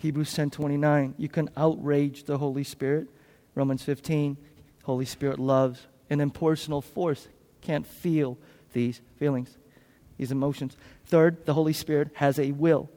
[0.00, 1.14] Hebrews 10:29.
[1.18, 3.08] You can outrage the Holy Spirit.
[3.54, 4.38] Romans 15.
[4.84, 7.28] Holy Spirit loves an impersonal force.
[7.60, 8.38] Can't feel
[8.72, 9.58] these feelings,
[10.16, 10.74] these emotions.
[11.04, 12.88] Third, the Holy Spirit has a will.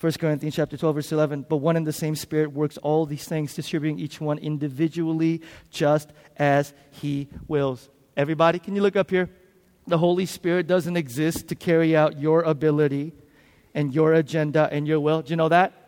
[0.00, 3.24] 1 Corinthians chapter 12 verse 11 but one and the same spirit works all these
[3.24, 9.30] things distributing each one individually just as he wills everybody can you look up here
[9.86, 13.12] the holy spirit doesn't exist to carry out your ability
[13.74, 15.81] and your agenda and your will do you know that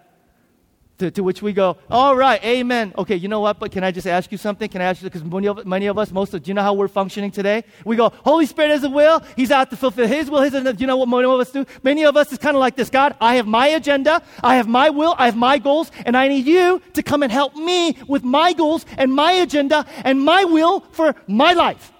[0.98, 2.94] to, to, which we go, all right, amen.
[2.96, 3.58] Okay, you know what?
[3.58, 4.68] But can I just ask you something?
[4.68, 6.62] Can I ask you, because many of, many of us, most of, do you know
[6.62, 7.64] how we're functioning today?
[7.84, 9.20] We go, Holy Spirit has a will.
[9.34, 10.42] He's out to fulfill His will.
[10.42, 11.66] His, you know what many of us do?
[11.82, 14.68] Many of us is kind of like this God, I have my agenda, I have
[14.68, 17.96] my will, I have my goals, and I need you to come and help me
[18.06, 21.92] with my goals and my agenda and my will for my life.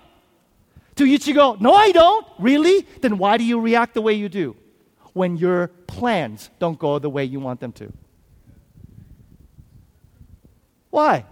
[0.96, 2.24] To which you go, no, I don't.
[2.38, 2.86] Really?
[3.00, 4.56] Then why do you react the way you do
[5.14, 7.92] when your plans don't go the way you want them to?
[10.94, 11.24] Why?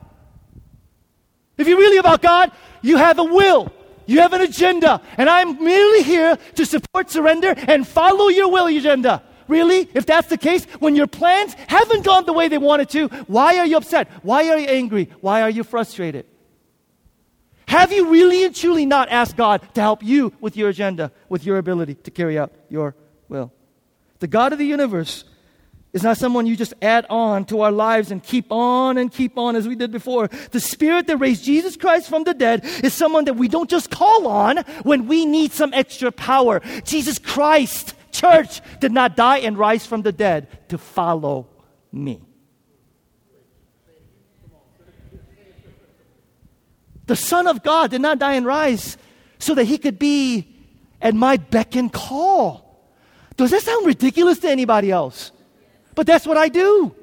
[1.57, 2.51] If you're really about God,
[2.83, 3.72] you have a will.
[4.07, 5.01] You have an agenda.
[5.16, 9.22] And I'm merely here to support surrender and follow your will agenda.
[9.46, 9.88] Really?
[9.94, 13.59] If that's the case, when your plans haven't gone the way they wanted to, why
[13.59, 14.11] are you upset?
[14.25, 15.09] Why are you angry?
[15.20, 16.27] Why are you frustrated?
[17.68, 21.46] Have you really and truly not asked God to help you with your agenda, with
[21.46, 22.96] your ability to carry out your
[23.29, 23.53] will?
[24.18, 25.22] The God of the universe
[25.92, 29.37] is not someone you just add on to our lives and keep on and keep
[29.37, 30.28] on as we did before.
[30.28, 33.90] The Spirit that raised Jesus Christ from the dead is someone that we don't just
[33.90, 36.61] call on when we need some extra power.
[36.85, 41.46] Jesus Christ, church, did not die and rise from the dead to follow
[41.92, 42.22] me.
[47.07, 48.96] The Son of God did not die and rise
[49.38, 50.48] so that he could be
[51.02, 52.62] at my beck and call.
[53.37, 55.33] Does that sound ridiculous to anybody else?
[55.94, 56.94] But that's what I do.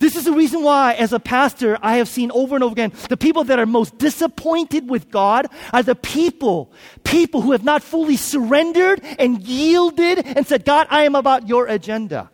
[0.00, 2.92] This is the reason why, as a pastor, I have seen over and over again
[3.10, 6.72] the people that are most disappointed with God are the people,
[7.04, 11.66] people who have not fully surrendered and yielded and said, God, I am about your
[11.66, 12.30] agenda.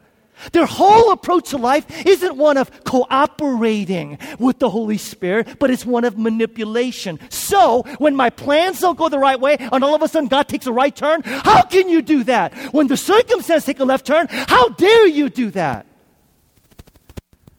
[0.52, 5.86] Their whole approach to life isn't one of cooperating with the Holy Spirit, but it's
[5.86, 7.18] one of manipulation.
[7.30, 10.48] So, when my plans don't go the right way and all of a sudden God
[10.48, 12.54] takes a right turn, how can you do that?
[12.72, 15.86] When the circumstances take a left turn, how dare you do that?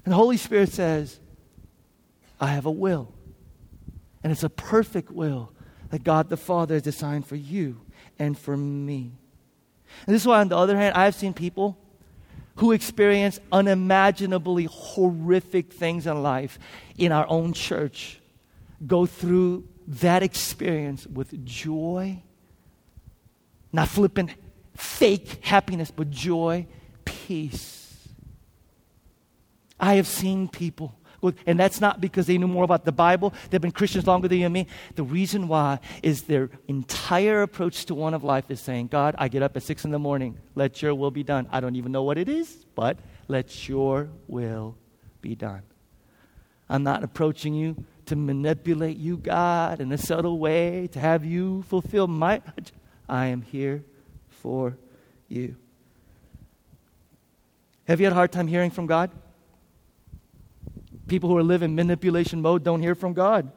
[0.06, 1.20] And the Holy Spirit says,
[2.40, 3.14] I have a will.
[4.24, 5.52] And it's a perfect will
[5.90, 7.82] that God the Father has designed for you
[8.20, 9.12] and for me.
[10.06, 11.78] And this is why, on the other hand, I've seen people
[12.58, 16.60] who experience unimaginably horrific things in life
[16.98, 18.20] in our own church
[18.86, 22.22] go through that experience with joy,
[23.72, 24.32] not flippant,
[24.76, 26.68] fake happiness, but joy,
[27.06, 28.10] peace.
[29.80, 30.97] I have seen people
[31.46, 33.34] and that's not because they knew more about the Bible.
[33.50, 34.68] They've been Christians longer than you and me.
[34.96, 39.28] The reason why is their entire approach to one of life is saying, God, I
[39.28, 40.38] get up at six in the morning.
[40.56, 41.48] Let your will be done.
[41.52, 44.76] I don't even know what it is, but let your will
[45.22, 45.64] be done.
[46.70, 51.64] I'm not approaching you to manipulate you, God, in a subtle way, to have you
[51.64, 52.42] fulfill my.
[53.10, 53.84] I am here
[54.30, 54.78] for
[55.28, 55.56] you.
[57.88, 59.12] Have you had a hard time hearing from God?
[61.08, 63.52] People who are living manipulation mode don't hear from God.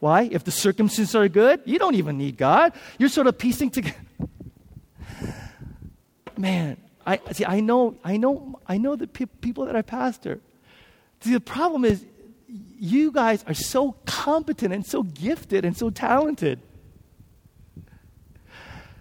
[0.00, 0.28] Why?
[0.30, 2.72] If the circumstances are good, you don't even need God.
[2.98, 3.96] You're sort of piecing together.
[6.36, 6.76] Man,
[7.06, 7.44] I see.
[7.44, 7.96] I know.
[8.02, 8.60] I know.
[8.66, 10.40] I know the pe- people that I pastor.
[11.20, 12.04] See, the problem is,
[12.78, 16.60] you guys are so competent and so gifted and so talented.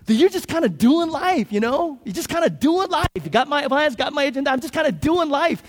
[0.05, 1.99] that you're just kind of doing life, you know?
[2.03, 3.07] You're just kind of doing life.
[3.15, 4.51] You got my plans, got my agenda.
[4.51, 5.63] I'm just kind of doing life.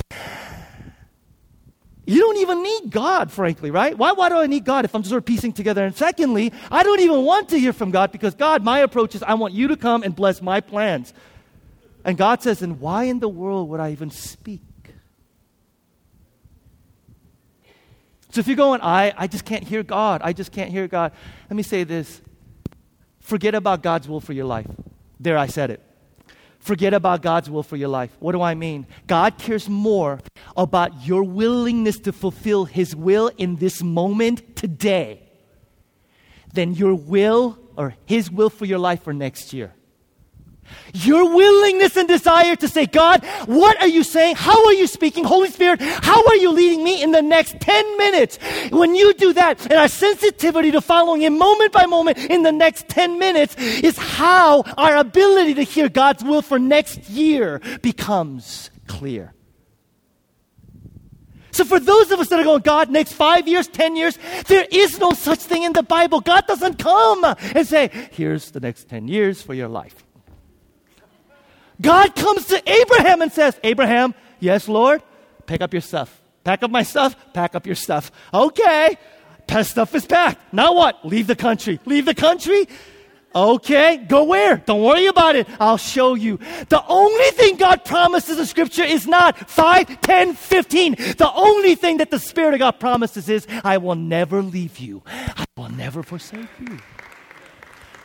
[2.05, 3.97] You don't even need God, frankly, right?
[3.97, 5.85] Why, why do I need God if I'm just sort of piecing together?
[5.85, 9.23] And secondly, I don't even want to hear from God because God, my approach is
[9.23, 11.15] I want you to come and bless my plans.
[12.05, 14.63] And God says, then why in the world would I even speak?
[18.31, 21.13] So if you're going, I, I just can't hear God, I just can't hear God,
[21.49, 22.21] let me say this
[23.21, 24.67] forget about God's will for your life.
[25.21, 25.92] There, I said it.
[26.63, 28.17] Forget about God's will for your life.
[28.21, 28.87] What do I mean?
[29.09, 30.21] God cares more
[30.57, 35.29] about your willingness to fulfill His will in this moment today
[36.55, 39.75] than your will or His will for your life for next year.
[40.95, 44.37] Your willingness and desire to say, God, what are you saying?
[44.37, 45.25] How are you speaking?
[45.25, 48.39] Holy Spirit, how are you leading me in the next 10 minutes?
[48.71, 52.53] When you do that, and our sensitivity to following Him moment by moment in the
[52.53, 58.71] next 10 minutes is how our ability to hear God's will for next year becomes
[58.87, 59.35] clear.
[61.53, 64.67] So, for those of us that are going, God, next five years, 10 years, there
[64.71, 66.21] is no such thing in the Bible.
[66.21, 70.02] God doesn't come and say, here's the next 10 years for your life.
[71.81, 75.03] God comes to Abraham and says, Abraham, yes, Lord,
[75.47, 76.21] pick up your stuff.
[76.45, 78.11] Pack up my stuff, pack up your stuff.
[78.35, 78.97] Okay,
[79.47, 80.53] that stuff is packed.
[80.53, 81.05] Now what?
[81.05, 81.79] Leave the country.
[81.85, 82.67] Leave the country?
[83.35, 84.59] Okay, go where?
[84.59, 85.49] Don't worry about it.
[85.59, 86.39] I'll show you.
[86.69, 90.95] The only thing God promises in Scripture is not 5, 10, 15.
[91.17, 95.03] The only thing that the Spirit of God promises is, I will never leave you.
[95.07, 96.79] I will never forsake you.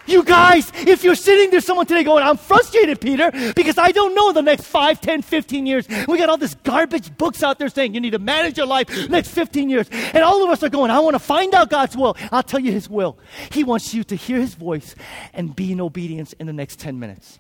[0.08, 4.16] You guys, if you're sitting there, someone today going, I'm frustrated, Peter, because I don't
[4.16, 5.88] know the next 5, 10, 15 years.
[6.08, 9.10] We got all this garbage books out there saying you need to manage your life
[9.10, 9.90] next 15 years.
[9.92, 12.16] And all of us are going, I want to find out God's will.
[12.32, 13.18] I'll tell you his will.
[13.52, 14.96] He wants you to hear his voice
[15.34, 17.38] and be in obedience in the next 10 minutes.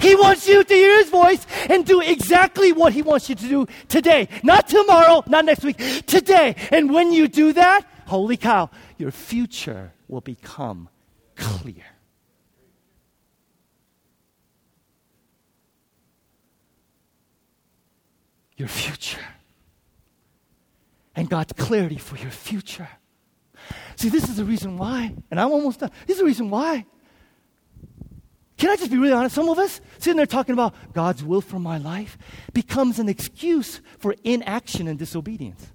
[0.00, 3.48] He wants you to hear his voice and do exactly what he wants you to
[3.48, 4.28] do today.
[4.42, 6.56] Not tomorrow, not next week, today.
[6.70, 10.88] And when you do that, holy cow, your future will become
[11.36, 11.84] clear.
[18.56, 19.20] Your future.
[21.14, 22.88] And God's clarity for your future.
[23.96, 25.90] See, this is the reason why, and I'm almost done.
[26.06, 26.86] This is the reason why.
[28.56, 29.34] Can I just be really honest?
[29.34, 32.16] Some of us sitting there talking about God's will for my life
[32.52, 35.72] becomes an excuse for inaction and disobedience.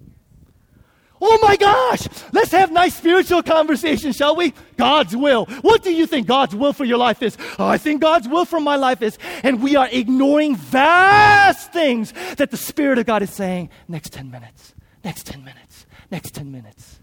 [1.19, 4.53] Oh my gosh, let's have nice spiritual conversation, shall we?
[4.75, 5.45] God's will.
[5.61, 7.37] What do you think God's will for your life is?
[7.57, 9.17] Oh, I think God's will for my life is.
[9.43, 13.69] And we are ignoring vast things that the Spirit of God is saying.
[13.87, 16.99] Next 10 minutes, next 10 minutes, next 10 minutes.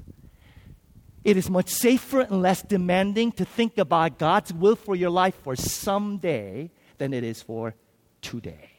[1.25, 5.35] It is much safer and less demanding to think about God's will for your life
[5.43, 7.75] for someday than it is for
[8.21, 8.74] today.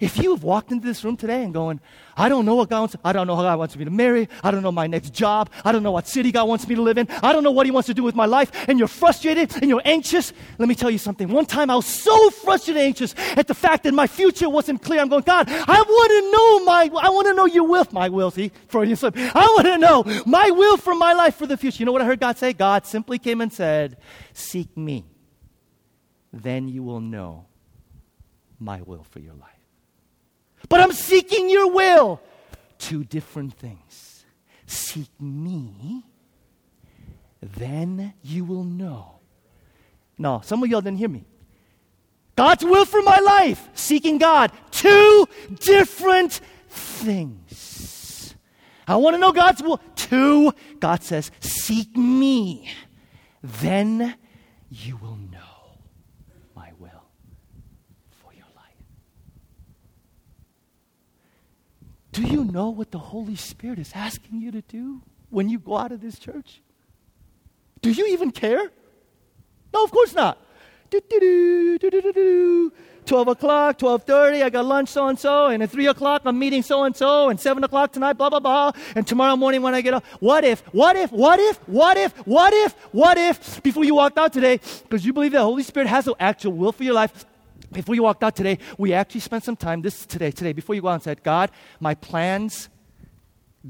[0.00, 1.78] If you have walked into this room today and going,
[2.16, 4.30] I don't know what God wants, I don't know how God wants me to marry,
[4.42, 6.80] I don't know my next job, I don't know what city God wants me to
[6.80, 8.88] live in, I don't know what He wants to do with my life, and you're
[8.88, 11.28] frustrated and you're anxious, let me tell you something.
[11.28, 14.82] One time I was so frustrated and anxious at the fact that my future wasn't
[14.82, 15.00] clear.
[15.00, 18.08] I'm going, God, I want to know my, I want to know your will, my
[18.08, 19.14] will, see, Freudian slip.
[19.18, 21.80] I want to know my will for my life for the future.
[21.80, 22.54] You know what I heard God say?
[22.54, 23.98] God simply came and said,
[24.32, 25.04] Seek me,
[26.32, 27.48] then you will know
[28.58, 29.59] my will for your life
[30.70, 32.22] but I'm seeking your will.
[32.78, 34.24] Two different things.
[34.66, 36.04] Seek me,
[37.42, 39.16] then you will know.
[40.16, 41.24] No, some of y'all didn't hear me.
[42.36, 44.52] God's will for my life, seeking God.
[44.70, 48.34] Two different things.
[48.86, 49.80] I want to know God's will.
[49.94, 52.70] Two, God says, seek me,
[53.42, 54.14] then
[54.70, 55.16] you will
[62.12, 65.76] Do you know what the Holy Spirit is asking you to do when you go
[65.76, 66.60] out of this church?
[67.82, 68.70] Do you even care?
[69.72, 70.38] No, of course not.
[73.06, 77.38] 12 o'clock, 12.30, I got lunch so-and-so, and at 3 o'clock, I'm meeting so-and-so, and
[77.38, 80.60] 7 o'clock tonight, blah, blah, blah, and tomorrow morning when I get up, what if,
[80.72, 84.60] what if, what if, what if, what if, what if, before you walked out today,
[84.88, 87.24] because you believe the Holy Spirit has an actual will for your life,
[87.72, 90.82] before you walked out today, we actually spent some time, this today, today, before you
[90.82, 92.68] go out and said, God, my plans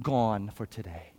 [0.00, 1.12] gone for today.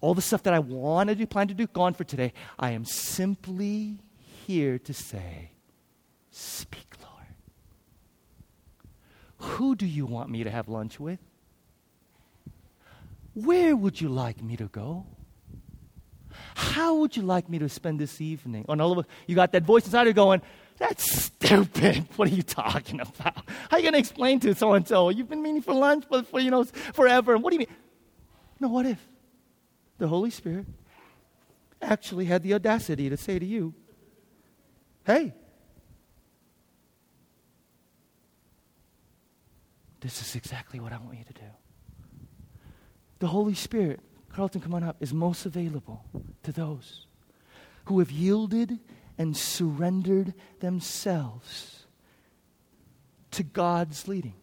[0.00, 2.32] All the stuff that I wanted to plan to do, gone for today.
[2.58, 3.98] I am simply
[4.46, 5.50] here to say,
[6.30, 7.26] Speak, Lord.
[9.52, 11.18] Who do you want me to have lunch with?
[13.32, 15.06] Where would you like me to go?
[16.54, 18.64] how would you like me to spend this evening?
[18.68, 20.42] And all of you got that voice inside of you going,
[20.78, 22.06] that's stupid.
[22.16, 23.36] What are you talking about?
[23.70, 25.10] How are you going to explain to so and so?
[25.10, 27.36] You've been meeting for lunch for, for, you know, forever.
[27.36, 27.76] What do you mean?
[28.60, 28.98] No, what if
[29.98, 30.66] the Holy Spirit
[31.80, 33.74] actually had the audacity to say to you,
[35.04, 35.34] hey,
[40.00, 41.50] this is exactly what I want you to do.
[43.18, 44.00] The Holy Spirit,
[44.30, 46.04] Carlton, come on up, is most available
[46.42, 47.06] to those
[47.86, 48.78] who have yielded
[49.18, 51.86] and surrendered themselves
[53.32, 54.34] to God's leading.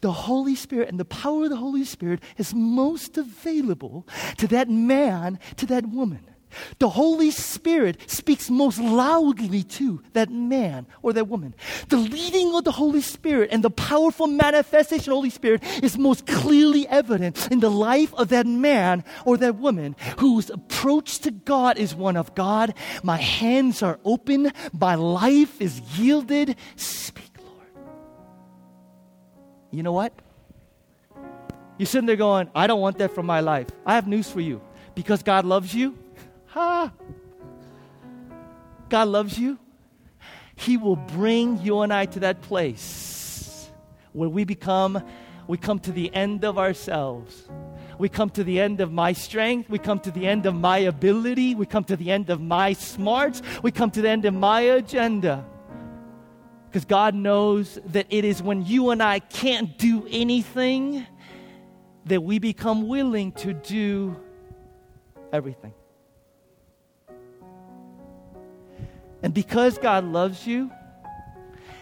[0.00, 4.06] The Holy Spirit and the power of the Holy Spirit is most available
[4.36, 6.31] to that man, to that woman
[6.78, 11.54] the Holy Spirit speaks most loudly to that man or that woman.
[11.88, 15.98] The leading of the Holy Spirit and the powerful manifestation of the Holy Spirit is
[15.98, 21.30] most clearly evident in the life of that man or that woman whose approach to
[21.30, 26.56] God is one of God, my hands are open, my life is yielded.
[26.76, 27.68] Speak, Lord.
[29.70, 30.12] You know what?
[31.78, 33.68] You're sitting there going, I don't want that for my life.
[33.84, 34.60] I have news for you.
[34.94, 35.98] Because God loves you,
[36.52, 36.92] Ha!
[38.90, 39.58] God loves you.
[40.54, 43.70] He will bring you and I to that place
[44.12, 45.02] where we become,
[45.48, 47.48] we come to the end of ourselves.
[47.98, 49.70] We come to the end of my strength.
[49.70, 51.54] We come to the end of my ability.
[51.54, 53.40] We come to the end of my smarts.
[53.62, 55.46] We come to the end of my agenda.
[56.68, 61.06] Because God knows that it is when you and I can't do anything
[62.04, 64.16] that we become willing to do
[65.32, 65.72] everything.
[69.22, 70.70] And because God loves you,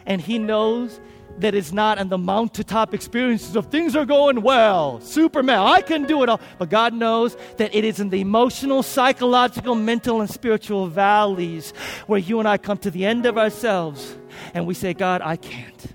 [0.07, 1.01] and He knows
[1.39, 6.05] that it's not on the mountaintop experiences of things are going well, Superman, I can
[6.05, 6.41] do it all.
[6.59, 11.73] But God knows that it is in the emotional, psychological, mental, and spiritual valleys
[12.07, 14.17] where you and I come to the end of ourselves
[14.55, 15.95] and we say, God, I can't.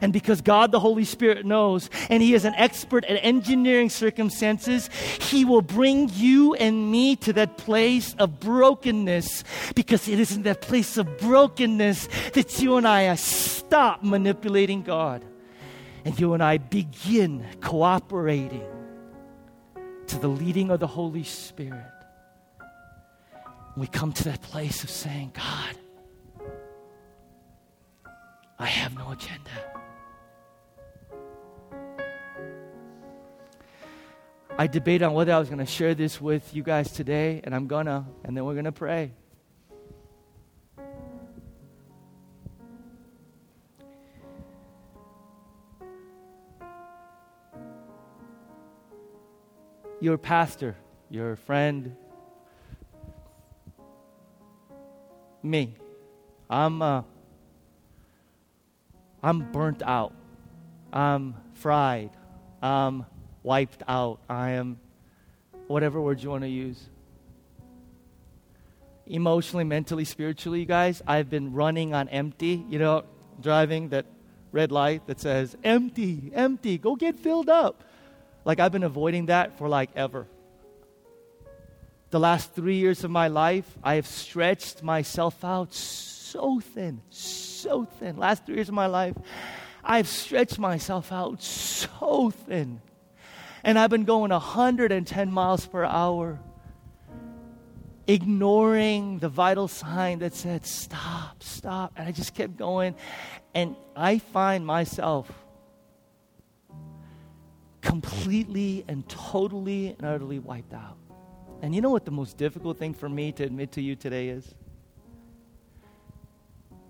[0.00, 4.88] And because God the Holy Spirit knows, and He is an expert at engineering circumstances,
[5.20, 10.42] He will bring you and me to that place of brokenness because it is in
[10.42, 15.24] that place of brokenness that you and I stop manipulating God.
[16.04, 18.64] And you and I begin cooperating
[20.06, 21.84] to the leading of the Holy Spirit.
[23.76, 25.76] We come to that place of saying, God,
[28.58, 29.50] I have no agenda.
[34.58, 37.54] I debated on whether I was going to share this with you guys today, and
[37.54, 39.12] I'm going to, and then we're going to pray.
[50.00, 50.74] Your pastor,
[51.10, 51.94] your friend,
[55.42, 55.74] me.
[56.48, 57.02] I'm, uh,
[59.26, 60.12] I'm burnt out.
[60.92, 62.10] I'm fried.
[62.62, 63.06] I'm
[63.42, 64.20] wiped out.
[64.30, 64.78] I am,
[65.66, 66.80] whatever words you want to use.
[69.04, 73.02] Emotionally, mentally, spiritually, you guys, I've been running on empty, you know,
[73.42, 74.06] driving that
[74.52, 77.82] red light that says, empty, empty, go get filled up.
[78.44, 80.28] Like I've been avoiding that for like ever.
[82.10, 85.74] The last three years of my life, I have stretched myself out
[86.30, 88.16] so thin, so thin.
[88.16, 89.14] Last three years of my life,
[89.82, 92.80] I've stretched myself out so thin
[93.66, 96.38] and I've been going 110 miles per hour,
[98.06, 101.92] ignoring the vital sign that said, stop, stop.
[101.96, 102.94] And I just kept going.
[103.56, 105.28] And I find myself
[107.80, 110.96] completely and totally and utterly wiped out.
[111.60, 114.28] And you know what the most difficult thing for me to admit to you today
[114.28, 114.54] is?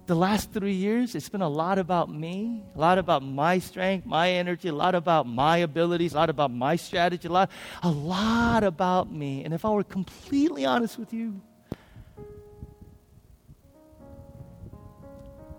[0.07, 4.07] The last three years, it's been a lot about me, a lot about my strength,
[4.07, 7.50] my energy, a lot about my abilities, a lot about my strategy, a lot,
[7.82, 9.44] a lot about me.
[9.44, 11.40] And if I were completely honest with you,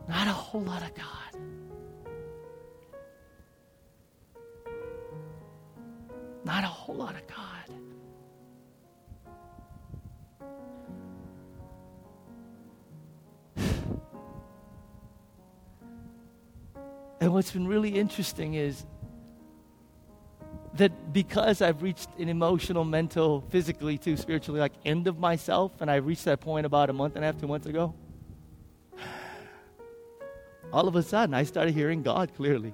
[0.07, 1.05] not a whole lot of God.
[6.45, 7.86] Not a whole lot of God.
[17.27, 18.85] And what's been really interesting is
[20.75, 25.91] that because I've reached an emotional, mental, physically, too, spiritually, like end of myself, and
[25.91, 27.93] I reached that point about a month and a half, two months ago,
[30.71, 32.73] all of a sudden I started hearing God clearly.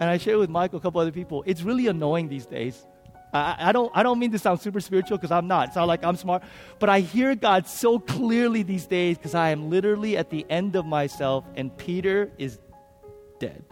[0.00, 2.84] And I shared with Michael, a couple other people, it's really annoying these days.
[3.32, 5.68] I, I don't, I don't mean to sound super spiritual because I'm not.
[5.68, 6.42] It's not like I'm smart.
[6.78, 10.76] But I hear God so clearly these days because I am literally at the end
[10.76, 12.58] of myself and Peter is
[13.38, 13.64] dead.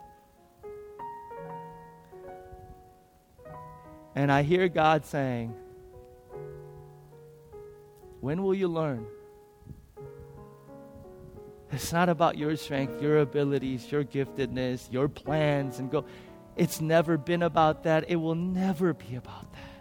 [4.14, 5.54] And I hear God saying,
[8.20, 9.06] When will you learn?
[11.72, 16.04] It's not about your strength, your abilities, your giftedness, your plans, and go.
[16.56, 18.08] It's never been about that.
[18.08, 19.76] It will never be about that.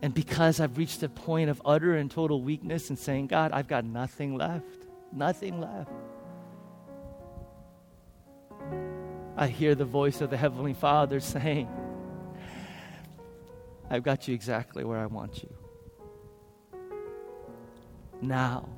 [0.00, 3.68] And because I've reached a point of utter and total weakness and saying, God, I've
[3.68, 5.90] got nothing left, nothing left.
[9.36, 11.68] I hear the voice of the Heavenly Father saying,
[13.90, 15.52] I've got you exactly where I want you.
[18.20, 18.68] Now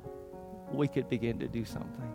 [0.73, 2.13] we could begin to do something.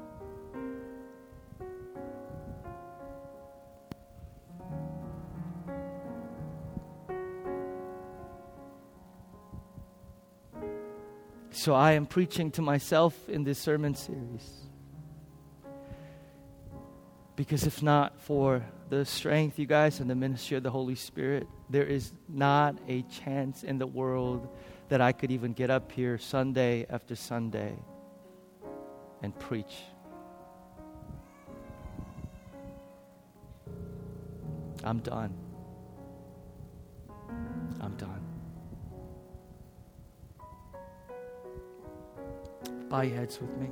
[11.50, 14.68] So I am preaching to myself in this sermon series.
[17.34, 21.48] Because if not for the strength, you guys, and the ministry of the Holy Spirit,
[21.68, 24.48] there is not a chance in the world
[24.90, 27.76] that I could even get up here Sunday after Sunday
[29.22, 29.82] and preach.
[34.84, 35.34] I'm done.
[37.80, 38.22] I'm done.
[42.88, 43.68] Bow your heads with me.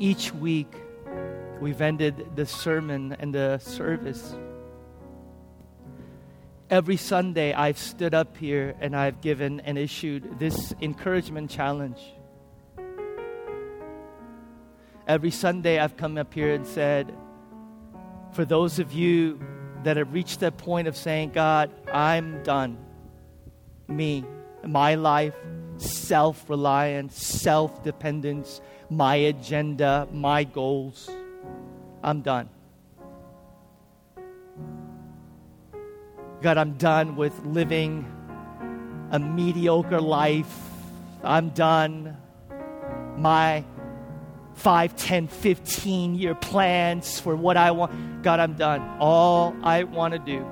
[0.00, 0.74] Each week
[1.60, 4.34] we've ended the sermon and the service.
[6.70, 12.00] Every Sunday, I've stood up here and I've given and issued this encouragement challenge.
[15.06, 17.12] Every Sunday, I've come up here and said,
[18.32, 19.40] for those of you
[19.82, 22.78] that have reached that point of saying, God, I'm done.
[23.88, 24.24] Me,
[24.64, 25.34] my life,
[25.80, 31.10] self reliance, self dependence, my agenda, my goals.
[32.02, 32.48] I'm done.
[36.42, 38.10] God, I'm done with living
[39.10, 40.58] a mediocre life.
[41.22, 42.16] I'm done.
[43.16, 43.64] My
[44.54, 48.22] 5, 10, 15 year plans for what I want.
[48.22, 48.80] God, I'm done.
[48.98, 50.46] All I want to do,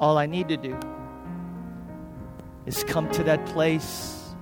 [0.00, 0.78] all I need to do
[2.66, 4.34] is come to that place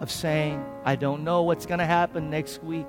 [0.00, 2.86] of saying, I don't know what's going to happen next week.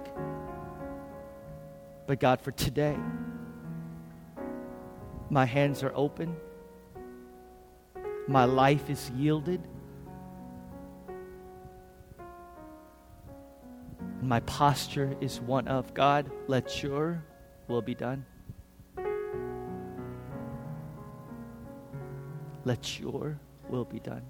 [2.07, 2.97] But God, for today,
[5.29, 6.35] my hands are open,
[8.27, 9.61] my life is yielded,
[14.19, 17.23] and my posture is one of God, let your
[17.67, 18.25] will be done.
[22.65, 23.39] Let your
[23.69, 24.23] will be done.